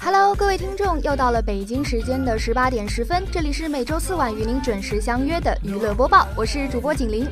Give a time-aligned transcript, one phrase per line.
[0.00, 7.28] Hello，各位听众，又到了北京时间的十八点十分，这里是每周四晚与您准时相约的娱乐播报，我是主播景玲。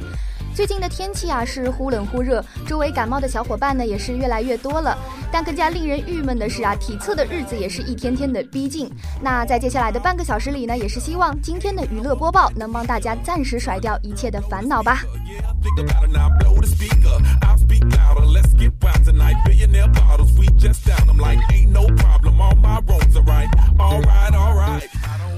[0.54, 4.98] 最近的天气啊是忽冷忽热，周围感冒的小伙伴呢也是越来越多了。
[5.32, 8.90] 但更加令人郁闷的是啊，体测的日子也是一天天的逼近。
[9.20, 15.02] 那在接下来的半个小时里呢，也是希望今天的娱乐播报能帮大家暂时甩掉一切的烦恼吧。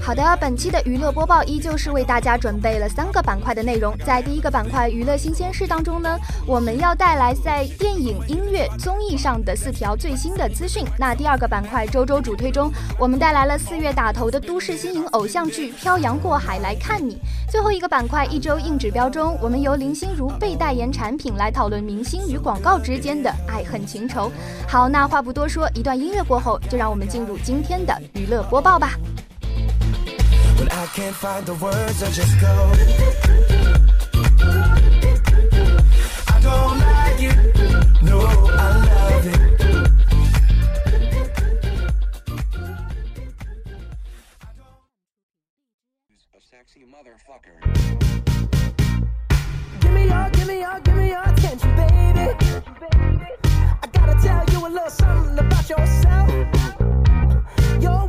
[0.05, 3.97] 好的，本期的娱乐播报依旧是为大家准备了三个板块的内容。
[4.05, 10.85] 在第一个板块娱乐新鲜事当中呢，我们要带来在电影、音乐、综艺上的四条最新的资讯。
[10.99, 17.15] 那第二个板块周周主推中，我们带来了四月打头的都市新颖偶像剧《漂洋过海来看你》。
[17.49, 24.29] 最后一个板块一周硬指标中，我们由林心如被代言产品来讨论明星与广告之间的爱恨情仇。
[24.67, 28.91] 好，那话不多说，一段音乐过后，就让我们进入今天的娱乐播报吧。
[30.57, 32.71] When I can't find the words, I just go.
[36.27, 37.35] I don't like it,
[38.03, 38.25] no, I
[38.89, 39.39] love it.
[46.35, 47.57] A sexy motherfucker.
[49.81, 52.35] Give me your, give me your, give me your attention, baby.
[53.81, 56.29] I gotta tell you a little something about yourself.
[57.81, 58.07] You're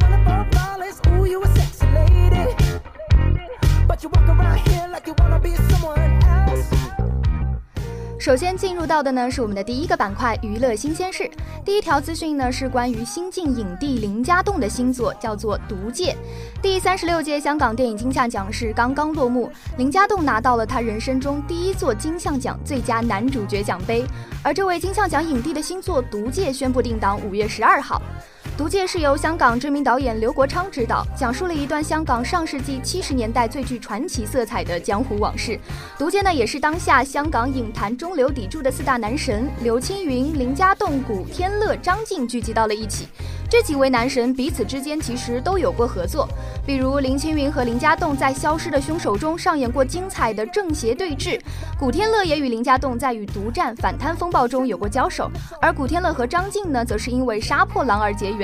[8.19, 11.31] 首先进入到的呢是我们的第一个板块娱乐新鲜事。
[11.63, 16.17] 第一条资讯呢是关于新晋影帝林家栋的新作，叫做《毒戒》。
[16.63, 24.05] 第三十六届香港电影金像奖是刚刚落幕，林家栋拿到了他人生中第一座金像奖最佳男主角奖杯。
[24.43, 28.01] 而这位金像奖影帝的新作《毒戒》宣布定档五月十二号。
[28.57, 35.53] 《毒戒》是由香港知名导演刘国昌执导，讲述了一段香港上世纪七十年代最具传奇色彩的江湖往事。
[35.99, 43.09] 《毒戒》呢，也是当下香港影坛中流砥柱的四大男神刘青云、林家栋、古天乐、张晋聚集到了一起。
[43.51, 46.29] 这几位男神彼此之间其实都有过合作，
[46.65, 51.41] 比如林青云和林家栋在《消失的凶手》中上演过精彩的正邪对峙，
[51.79, 58.44] 古天乐也与林家栋在与《毒战反贪风暴》中有过交手，而古天乐和张晋呢，则是因为《杀破狼》而结缘。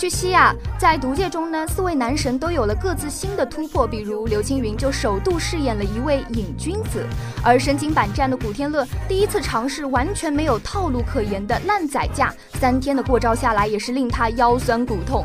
[0.00, 3.86] 据悉啊，在《毒戒》中呢，四位男神都有了各自新的突破。
[3.86, 7.04] 比如刘青云就首度饰演了一位瘾君子，
[7.44, 15.22] 而身经百战的古天乐第一次尝试完全没有套路可言的烂仔架，三天的过招下来也是令他腰酸骨痛。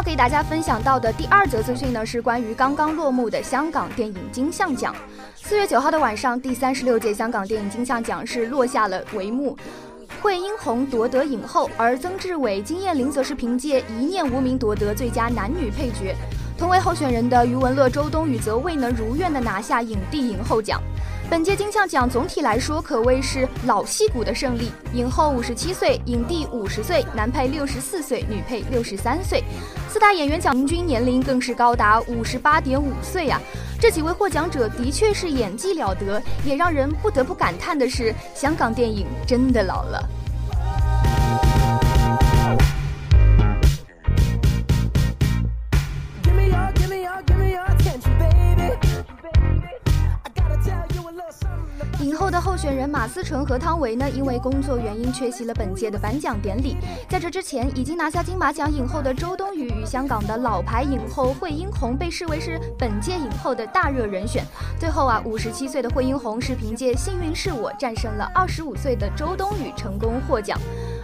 [0.00, 4.96] 要给大家分享到的第二则资讯呢，是关于刚刚落幕的香港电影金像奖。
[5.34, 9.54] 四月九号的晚上，第三十六届香港电影金像奖是落下了帷幕，
[10.22, 16.16] 惠英红夺得影后，而曾志伟、金燕玲则是凭借《一念无名》夺得最佳男女配角。
[16.56, 20.80] 同为候选人的余文乐、周冬雨则未能如愿的拿下影帝、影后奖。
[21.30, 29.44] 本届金像奖总体来说可谓是老戏骨的胜利，影后五十七岁，影帝五十岁，男配六十四岁，女配六十三岁，
[29.88, 33.40] 四大演员奖平均年龄更是高达五十八点五岁啊！
[33.78, 40.04] 这几位获奖者的确是演技了得，也让人不得不感叹的是，香港电影真的老了。
[52.02, 56.76] 影后的候选人马思纯和汤唯呢，因为工作原因缺席了本届的颁奖典礼。
[57.08, 64.42] 在这之前，已经拿下金马奖影后的周冬雨与香港的老牌影后惠英红被视为是本届影后的大热人选。
[64.78, 70.58] 最后啊，五十七岁的惠英红是凭借《幸运是我》战胜了二十五岁的周冬雨，成功获奖。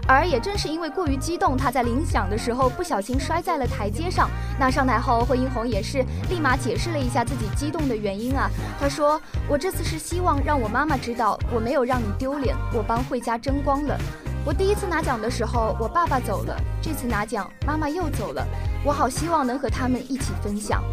[0.08, 4.31] 而也正是因为过于激动，他在领奖的时候不小心摔在了台阶上。
[4.58, 8.49] 那上台后，惠英红也是立马解释了一下自己激动的原因啊。
[8.81, 9.20] 她说
[9.50, 13.99] ：“我这次是希望让我妈妈知道，我没有让你丢脸，我帮惠家争光了。
[14.44, 18.47] 我第一次拿奖的时候，我爸爸走了；这次拿奖，妈妈又走了。
[18.85, 20.85] 我好希望能和他们一起分享。”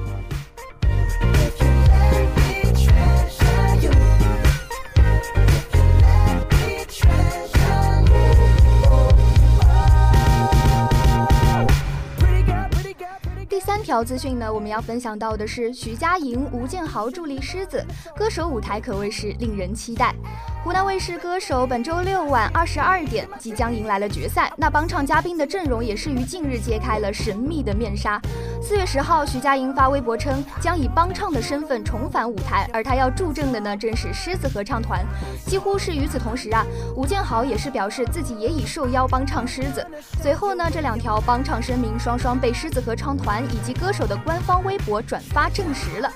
[13.83, 17.85] 条资讯呢，我们要分享到的是徐佳莹、吴建豪助力狮子
[18.15, 20.15] 歌手舞台，可谓是令人期待。
[20.63, 28.19] 湖南卫视歌手本周六晚二十二点即将迎来了决赛，那帮唱嘉宾的阵容也是于近日揭开了神秘的面纱。
[28.65, 35.05] 四月十号，徐佳莹发微博称将以帮唱的身份重返舞台，而她要助阵的呢正是狮子合唱团。
[35.45, 36.65] 几乎是与此同时啊，
[36.95, 39.85] 吴建豪也是表示自己也已受邀帮唱狮子。
[40.21, 46.09] 随后呢，这两条帮唱声明双双被狮子合唱团以及歌手的官方微博转发证实了。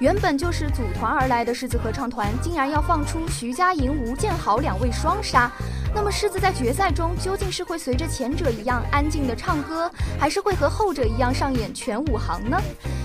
[0.00, 5.48] 原本就是组团而来的狮子合唱团，竟然要放出徐佳莹、吴建豪两位双杀。
[5.94, 9.88] 那么狮子在决赛中究竟是会随着前者一样安静的唱歌，
[10.18, 12.60] 还是会和后者一样上演全武行呢？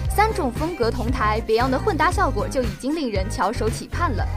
[0.09, 4.27] 三种风格同台，别样的混搭效果就已经令人翘首企盼了。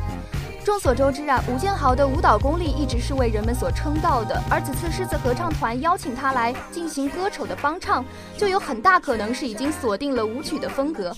[0.65, 8.05] 众所周知啊，吴建豪的舞蹈功力一直是为人们所称道的，而此次狮子合唱团邀请他来进行歌手的帮唱，
[8.39, 11.13] 就有很大可能是已经锁定了舞曲的风格。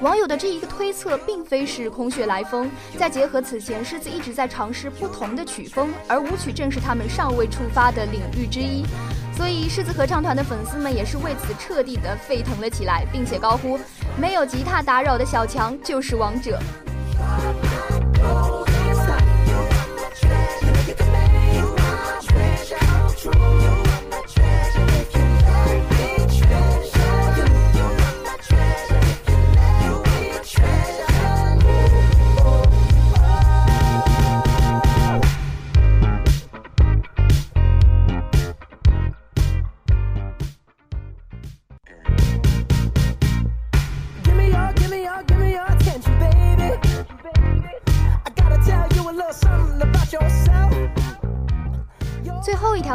[0.00, 8.82] 网友的这一个推测并非是空穴来风，再结合此前狮子一直在尝试不同的曲风，而舞曲正是他们尚未触发的领域之一，
[9.36, 13.78] 所以狮子合唱团的粉丝们也是为此彻底的沸腾了起来，并且高呼：
[14.18, 16.58] 没有吉他打扰的小强就是王者。
[23.26, 23.85] control.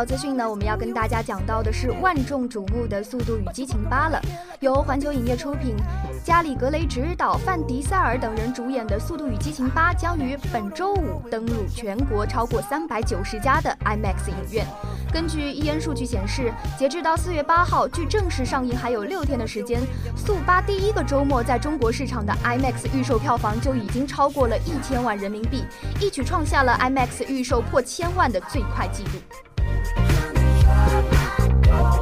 [0.05, 4.19] 资讯呢，我们要跟大家讲到的是万众瞩目的《速度与激情八》了。
[4.59, 5.75] 由环球影业出品，
[6.23, 14.65] 加里·格雷执导，范迪塞尔等人主演的《速度与激情八》将于本周五登陆全国超过三百九十家的 IMAX 影院。
[15.13, 19.81] 根据一 n 数据显示，截至到四月八号，距正式上映还有六天的时间，
[20.15, 25.63] 《速八》第一个周末在中国市场的 IMAX 预售票房就已经超过了一千万人民币，
[25.99, 29.50] 一举创下了 IMAX 预售破千万的最快纪录。
[31.73, 32.00] Oh.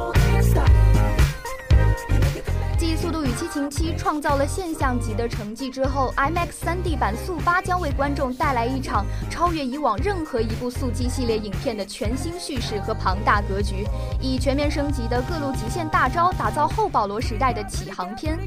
[3.68, 13.84] 七七创造了现象级的成绩之后，IMAX 3D 版速八将为观众带来一场超越以往任何一部速激系列影片的全新叙事和庞大格局，
[14.20, 18.38] 以全面升级的各路极限大招打造后保罗时代的启航片，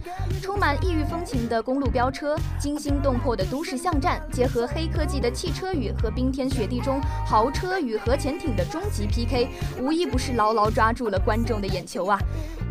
[0.41, 12.19] 充满异域风情的公路飙车，惊心动魄的都市巷战，结合黑科技的汽车雨和冰天雪地中豪车与核潜艇的终极 PK，无一不是牢牢抓住了观众的眼球啊！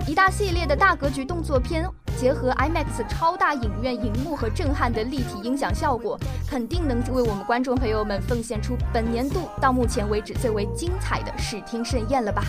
[0.09, 1.89] 一大系列的大格局动作片。
[2.23, 6.17] 结合 IMAX 超大影院荧幕和震撼的立体音响效果，
[6.49, 12.45] 肯定能为我们观众朋友们奉献出本年度到目前为止最为精彩的视听盛宴了吧。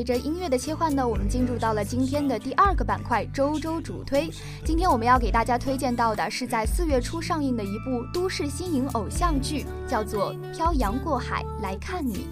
[0.00, 4.30] 随着音乐的切换呢，我们进入到了今天的第二个板块——周周主推。
[4.64, 12.26] 今天我们要给大家推荐到的是在四月初上映的一部都市新颖偶像剧，叫做《漂洋过海来看你》。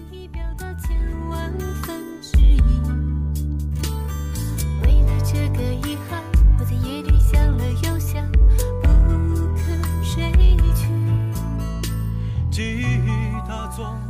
[4.81, 6.18] 为了这个遗憾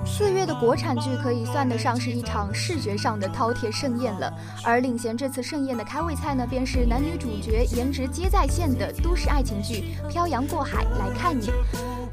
[0.05, 4.33] 四月的国产剧可以算得上是一场视觉上的饕餮盛宴了，
[4.63, 11.47] 而领衔这次盛宴的开胃菜呢，便是男女主角颜值皆在线的都市爱情剧《漂洋过海来看你》。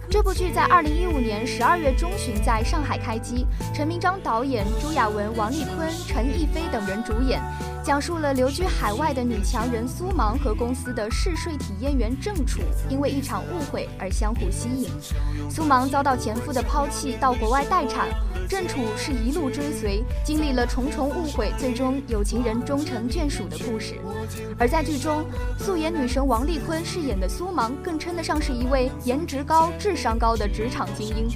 [0.08, 3.44] 这部剧在二零一五年十二月中旬在上海开机，
[3.74, 7.40] 陈明章导演，朱亚文、王丽坤、陈逸飞等人主演。
[7.82, 14.88] 讲述了留居海外的女强人苏芒和公司的试睡体验员郑楚因为一场误会而相互吸引。
[15.50, 18.08] 苏芒遭到前夫的抛弃，到国外待产。
[18.48, 23.96] 郑楚是一路追随，经历了重重误会，最终有情人终成眷属的故事。
[24.58, 25.24] 而在剧中，
[25.58, 31.28] 素颜女神王丽坤饰演的苏芒，更称得上是一位颜值高、智商高的职场精英。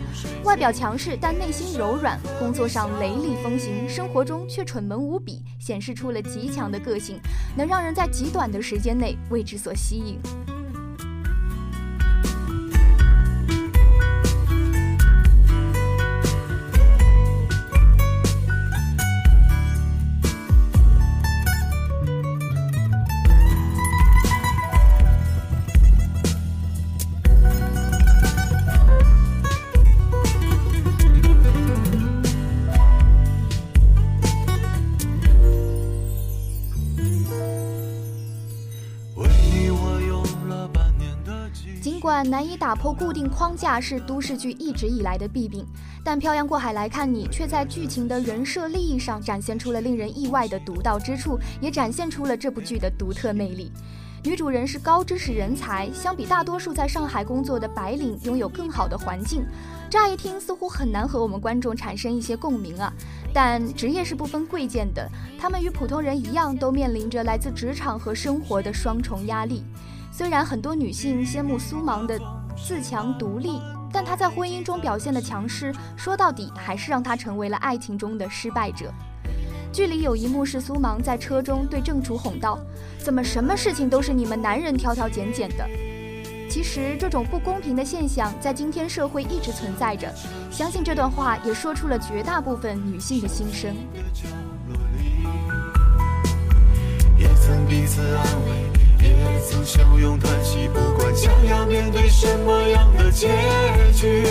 [0.44, 7.20] 外表强势，但内心柔软；工作上雷厉风行，生活中却蠢萌无比，显示出了极强的个性，
[7.56, 10.59] 能让人在极短的时间内为之所吸引。
[42.28, 45.64] 难以打破固定框架是都市剧一直以来的弊病，
[46.04, 53.70] 但漂洋过海来看你，却在剧情的人设利益上展现出了令人意外的独到之处，也展现出了这部剧的独特魅力。
[54.22, 59.46] 女主人是高知识人才，相比大多数在上海工作的白领，拥有更好的环境。
[59.88, 62.92] 乍一听似乎很难和我们观众产生一些共鸣啊，
[63.32, 65.08] 但职业是不分贵贱的，
[65.38, 69.64] 他们与普通人一样，都面临着来自职场和生活的双重压力。
[70.12, 72.18] 虽然很多女性羡慕苏芒的
[72.56, 73.60] 自强独立，
[73.92, 78.92] 但她在婚姻中表现的强势，说到底还是让她成为了爱情中的失败者。
[79.72, 82.58] 剧里有一幕是苏芒在车中对郑楚哄道
[82.98, 85.64] ：“怎么什么事情都是你们男人挑挑拣拣的？”
[86.50, 90.12] 其实这种不公平的现象在今天社会一直存在着，
[90.50, 93.72] 相信这段话也说出了绝大部分女性的心声。
[97.16, 98.70] 也曾彼此安慰。
[99.02, 103.28] 也曾相拥叹息，不管将要面对什么样的结
[103.94, 104.24] 局，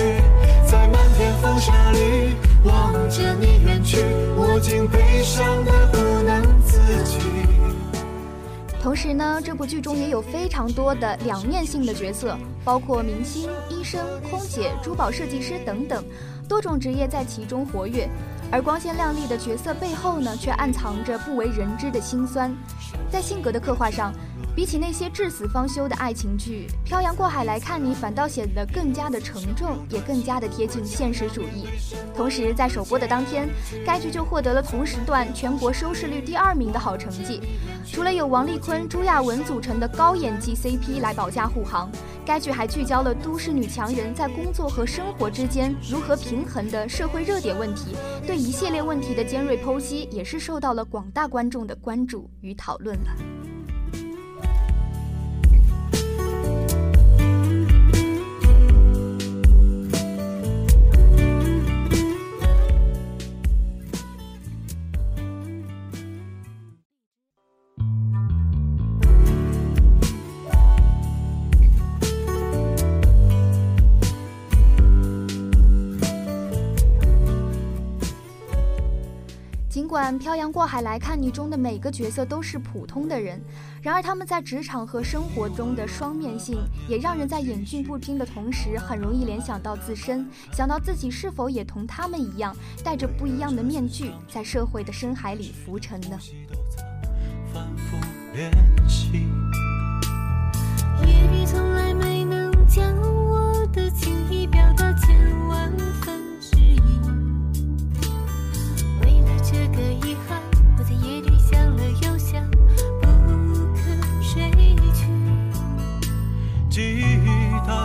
[0.68, 2.36] 在漫天风沙里
[2.66, 3.98] 望着你远去，
[4.36, 7.39] 我竟悲伤的不能自己。
[8.82, 16.04] 同时呢，这部剧中也有非常多的两面性的角色，包括明星、医生、空姐、珠宝设计师等等，
[16.48, 18.10] 多种职业在其中活跃。
[18.52, 22.56] 而光鲜亮丽的角色背后呢，却暗藏着不为人知的辛酸。
[23.12, 24.14] 在性格的刻画上。
[24.56, 31.66] 比起那些至死方休的爱情剧，《漂洋过海来看你》反倒显得更加的沉重，也更加的贴近现实主义。
[32.14, 33.48] 同时，在首播的当天，
[33.86, 37.40] 该剧就获得了同时段全国收视率第二名的好成绩。
[37.86, 41.90] 除了有王丽坤、朱亚文组成的高演技 CP 来保驾护航，
[42.26, 47.96] 该剧还聚焦了都市女强人在工作和生活之间如何平衡的社会热点问题，
[48.28, 53.39] 对一系列问题的尖锐剖析，也是受到了广大观众的关注与讨论了。
[80.18, 83.42] 漂洋过海来看你中的每个角色都是普通的人，
[83.82, 96.18] 然而他们在职场和生活中的双面性，也让人在演剧不禁的同时，很容易联想到自身，想到自己是否也同他们一样，戴着不一样的面具，在社会的深海里浮沉呢？
[101.06, 101.79] 夜里从来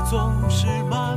[0.05, 1.17] 总是慢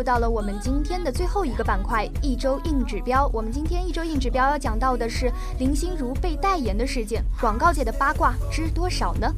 [0.00, 3.30] 入到了我们今天的最后一个板块——一周硬指标。
[3.34, 9.30] 我们今天一周硬指标要讲到的是林心如被代言的事件，广告界的八卦知多少呢？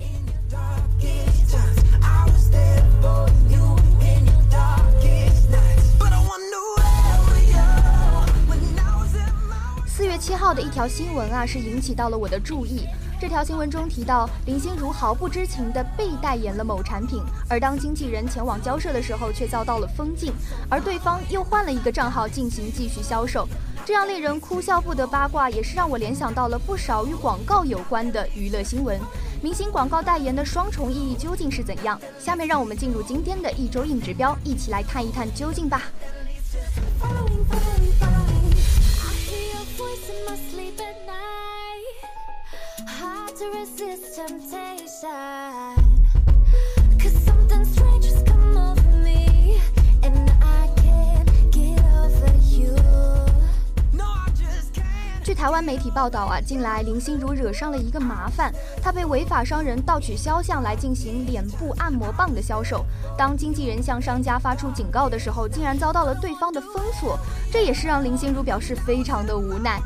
[9.84, 12.86] 四月七号的一条新闻啊，是引起到了我的注意。
[13.22, 20.32] 这条新闻中提到，林心如毫不知情地被代言了某产品，而当经纪人前往交涉的时候，却遭到了封禁，
[20.68, 23.46] 而对方又换了一个账号进行继续销售。
[23.86, 29.00] 这样令人哭笑不得八卦，也是让我联想到了不少与广告有关的娱乐新闻。
[29.40, 31.96] 明星广告代言的双重意义究竟是怎样？
[32.18, 35.82] 下面让我们进入今天的一周硬指标，一起来探一探究竟吧。
[43.42, 45.10] To resist temptation.
[47.00, 49.60] Cause something strange has come over me,
[50.02, 52.76] and I can't get over you.
[55.24, 62.84] 据台湾媒体报道啊，近来林心如惹上了一个麻烦，她被违法商人盗取肖像来进行脸部按摩棒的销售。
[63.16, 67.18] 当经纪人向商家发出警告的时候，竟然遭到了对方的封锁，
[67.50, 69.80] 这也是让林心如表示非常的无奈。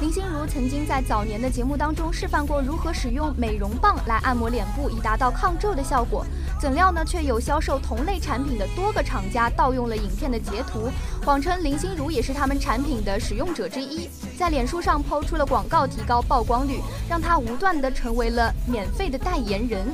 [0.00, 6.26] 林心如曾经在早年的节目当中示范过如何使用美容棒来按摩脸部，以达到抗皱的效果。
[6.60, 10.90] 怎料呢，却有销售同类产品的多个厂家盗用了影片的截图，
[11.24, 19.86] 谎称林心如也是他们产品的使用者之一，在脸书上抛出了广告，提高曝光率，让他无断的成为了免费的代言人。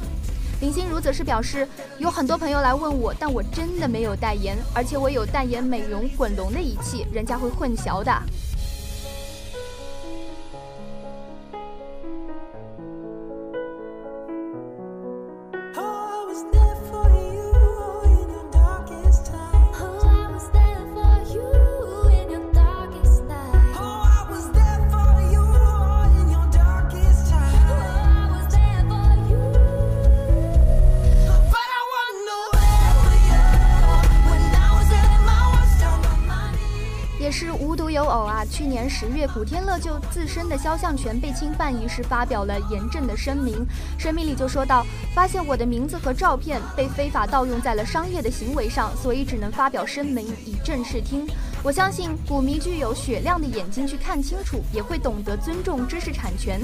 [0.60, 1.68] 林心如则是表示，
[1.98, 8.10] 有很多朋友来问我，但我真的没有代言，而且我有代言美容滚轮的仪器，人家会混淆的。
[38.88, 43.66] 十月，古天乐就自身的肖像权被侵犯一事发表了严正的声明。
[43.98, 51.26] 声明里就说到，发现我的名字和照片被非法盗用在了商业的行为上，所以只能发表声明以正视听。
[51.62, 56.60] 我相信股迷具有雪亮的眼睛去看清楚，也会懂得尊重知识产权。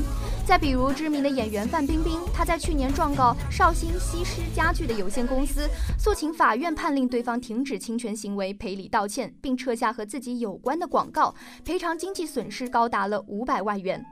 [0.47, 14.05] 再比如知名的演员范冰冰，她在去年状告绍兴西施家具的有限公司，诉请法院判令对方停止侵权行为，赔礼道歉，并撤下和自己有关的广告，赔偿经济损失高达了五百万元。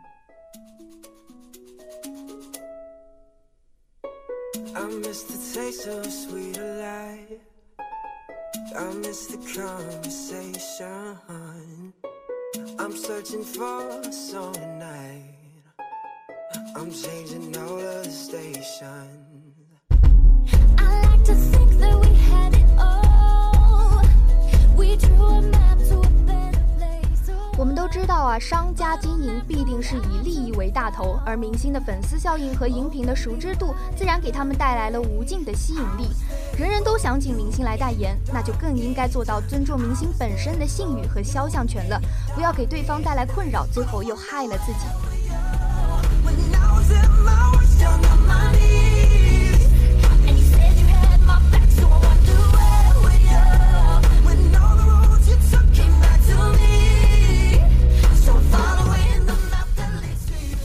[8.75, 11.19] I miss the conversation.
[12.79, 15.42] I'm searching for some night.
[16.75, 18.73] I'm changing all the stations.
[20.79, 24.01] I like to think that we had it all.
[24.75, 27.31] We drew a map to a better place.
[27.59, 36.09] 我们都知道啊，商家经营必定是以利益为大头，而明星的粉丝效应和荧屏的熟知度，自然给他们带来了无尽的吸引力。
[36.59, 42.01] 人人都想请明星来代言，那就更应该做到尊重明星本身的信誉和肖像权了，
[42.35, 45.12] 不要给对方带来困扰，最后又害了自己。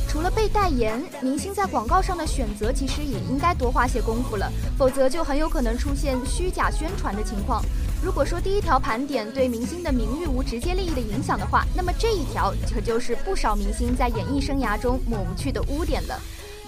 [0.10, 7.64] 除了被代言明星在广告上的选择，其实也应该多花些功夫了，否则就很有可能出现虚假宣传的情况。
[8.04, 16.20] 如果说第一条盘点对明星的名誉无直接利益的影响的话，那么这一条可就是不少明星在演艺生涯中抹不去的污点了。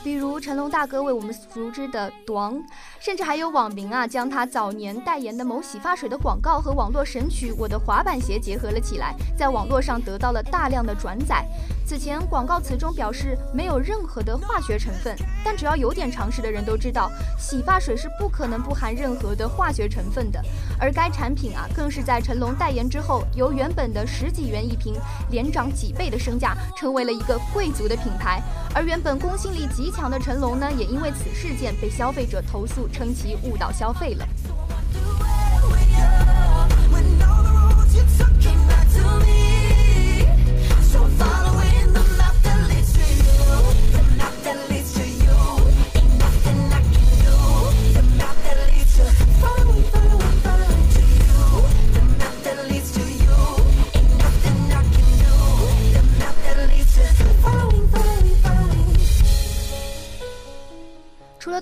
[0.03, 2.63] 比如成龙大哥为我们熟知的“短”，
[2.99, 11.45] 甚至还有网民啊，将他早年代言的某洗发水的广告和网络神曲《我的滑板鞋》结合了起来，在网络上得到了大量的转载。
[11.89, 20.39] 此前广告词中表示没有任何的化学成分，但只要有点常识的人都知道，洗发水是不可能不含任何的化学成分的。
[20.79, 24.93] 而该产品啊，更是在成龙代言之后，由原本的十几元一瓶，
[25.31, 28.39] 连涨几倍的身价，成为了一个贵族的品牌。
[28.75, 34.27] 而原本公信力极强的成龙呢，也因为此事件被消费者投诉，称其误导消费了。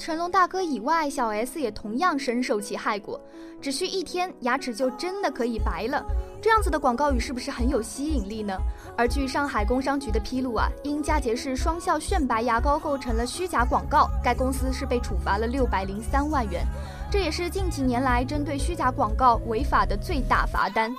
[0.08, 3.20] 成龙大哥以外，小 S 也同样深受其害过。
[3.62, 6.02] 只需一天，牙齿就真的可以白了。
[6.41, 8.58] 这样子的广告语是不是很有吸引力呢？
[8.98, 16.65] 而据上海工商局的披露啊，因佳洁士双效炫白牙膏构成了虚假广告，该公司是被处罚了六百零三万元。
[17.12, 20.89] 这也是近几年来针对虚假广告违法的最大罚单。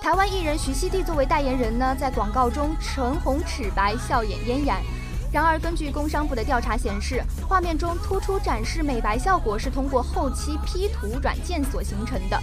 [0.00, 4.80] 台湾艺人徐熙娣作为代言人呢，在广告中唇红齿白，笑眼嫣然。
[5.32, 12.38] 然而，根据工商部的调查显示，画面中突出展示美白效果是通过后期 P 图软件所形成的。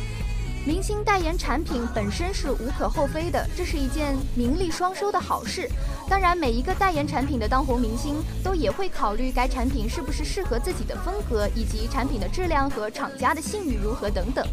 [0.66, 5.70] 明星代言产品本身是无可厚非的，这是一件名利双收的好事。
[6.10, 14.46] 当然，每一个代言产品的当红明星都也会考虑该产品是不是适合自己的风格，以及产品的质量和厂家的信誉如何等等。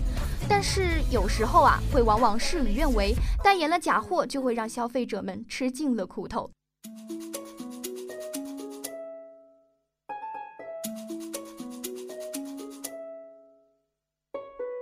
[0.47, 6.51] 但是有时候啊，会往往事与愿违，代言了假货就会让消费者们吃尽了苦头。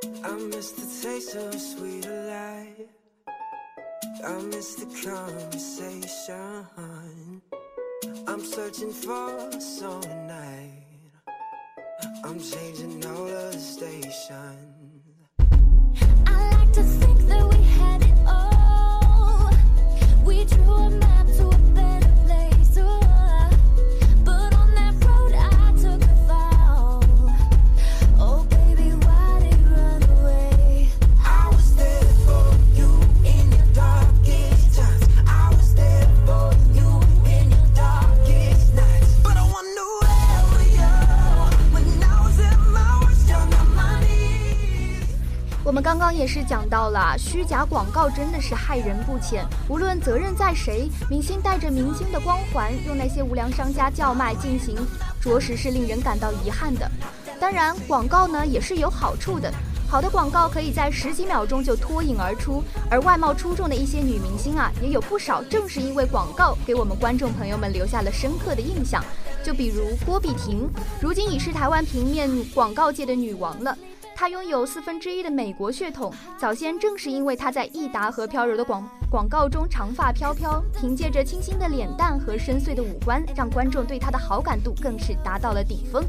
[0.04, 2.88] Miss the taste of sweet life.
[4.24, 6.62] I miss the conversation.
[8.26, 10.86] I'm searching for some night.
[12.24, 15.10] I'm changing all the stations.
[16.26, 19.50] I like to think that we had it all.
[20.24, 21.26] We drew a map
[45.84, 49.44] 刚刚也是讲到了，虚假广告真的是害人不浅。
[49.68, 54.74] 无论责任在谁，明星带着明星的光环，用那些无良商家叫卖进行，
[55.20, 56.90] 着实是令人感到遗憾的。
[57.38, 59.52] 当然，广告呢也是有好处的。
[59.86, 69.04] 好的广告可以在十几秒钟就脱颖而出，而外貌出众的一些女明星啊，也有不少正是因为广告给我们观众朋友们留下了深刻的印象。
[69.44, 70.66] 就比如郭碧婷，
[70.98, 73.76] 如今已是台湾平面广告界的女王了。
[74.16, 86.04] 她拥有四分之一的美国血统，早先正是因为她在益达和飘柔的广广告中长发飘飘，凭借着清新的脸蛋和深邃的五官，让观众对她的好感度更是达到了顶峰。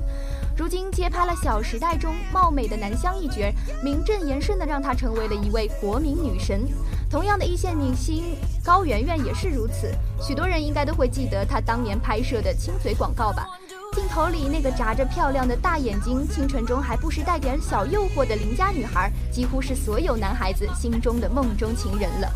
[0.57, 3.51] 如今接拍了《小时代》中貌美的南湘一角，
[3.83, 6.65] 名正言顺的让她成为了一位国民女神。
[7.09, 9.91] 同样的一线女星高圆圆也是如此，
[10.21, 13.47] 许多人应该都会记得她当年拍摄的亲嘴广告吧。
[13.95, 22.29] 镜头里那个眨着漂亮的大眼睛，清纯中还不时带点小诱惑的邻家女孩，几乎是所有男孩子心中的梦中情人了。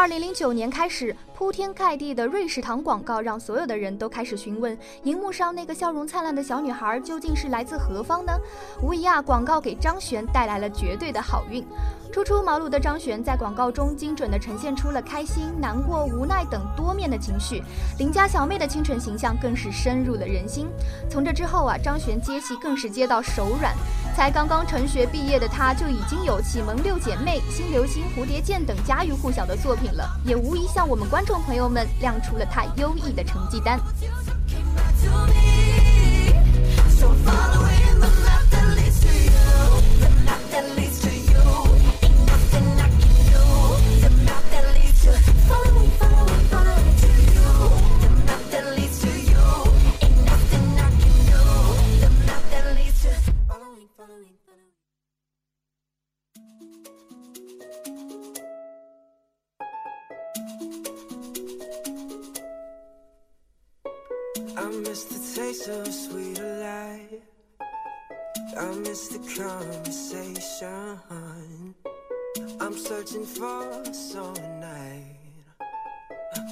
[0.00, 8.32] 二零零九年开始，铺天盖地的瑞士糖广告让所有的人都开始询问，荧幕上那个笑容灿烂的小女孩究竟是来自何方呢？
[8.82, 11.62] 无疑啊，广告给张悬带来了绝对的好运。
[12.12, 17.62] 初出茅庐的张悬在广告中精准地呈现出了开心、难过、无奈等多面的情绪，
[17.98, 20.66] 邻家小妹的清纯形象更是深入了人心。
[21.08, 23.72] 从这之后啊，张悬接戏更是接到手软。
[24.16, 33.78] 才刚刚成学毕业的她，就已经有《启蒙六姐妹》《新流星》《蝴蝶剑》等家喻户晓的作品了，也无疑向我们观众朋友们亮出了她优异的成绩单。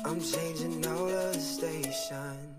[0.08, 2.57] I'm changing all the stations.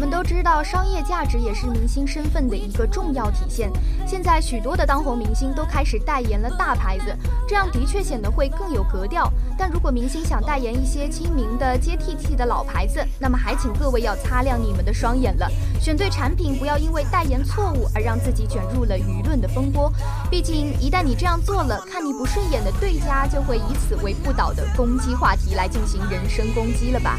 [0.00, 3.70] 我们都知道，商业价值也是明星身份的一个重要体现。
[4.06, 7.14] 现在许多的当红明星都开始代言了大牌子，
[7.46, 9.30] 这样的确显得会更有格调。
[9.58, 15.46] 但如果明星想代言一些亲民的、接地气的老牌子，那么还请各位要擦亮你们的双眼了，
[15.78, 19.92] 选对产品，不要因为代言错误而让自己卷入了舆论的风波。
[20.30, 27.18] 毕竟，一旦你这样做了，看你不顺眼的对家就会以此为不倒的攻击话题来进行人身攻击了吧。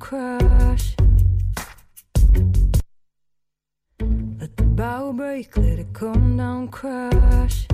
[0.00, 0.96] Crash.
[4.40, 7.66] Let the bow break, let it come down, crash.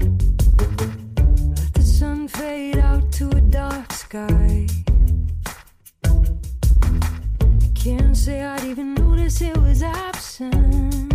[0.00, 4.66] Let the sun fade out to a dark sky.
[7.74, 11.13] Can't say I'd even notice it was absent.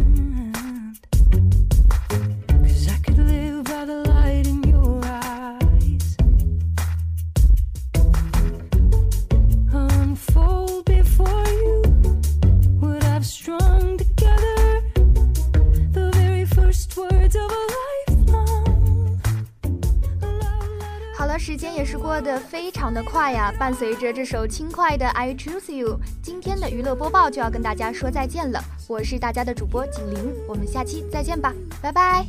[21.40, 23.52] 时间也是过得非常的快呀。
[23.58, 28.62] 伴随着这首轻快的《I Choose You》，今天的娱乐播报就要跟大家说再见了。
[28.88, 32.26] 我是大家的主播景玲，我们下期再见吧，拜拜。